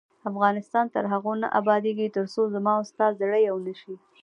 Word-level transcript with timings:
افغانستان 0.29 0.85
تر 0.95 1.03
هغو 1.13 1.33
نه 1.41 1.47
ابادیږي، 1.59 2.07
ترڅو 2.15 2.41
زما 2.55 2.71
او 2.77 2.83
ستا 2.91 3.05
زړه 3.19 3.37
یو 3.47 3.57
نشي. 3.67 3.95